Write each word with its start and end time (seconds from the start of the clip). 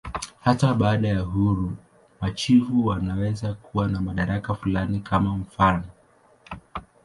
Hata 0.39 0.73
baada 0.73 1.07
ya 1.07 1.23
uhuru, 1.23 1.77
machifu 2.21 2.85
wanaweza 2.85 3.53
kuwa 3.53 3.87
na 3.87 4.01
madaraka 4.01 4.55
fulani, 4.55 4.99
kwa 5.09 5.19
mfanof. 5.19 5.85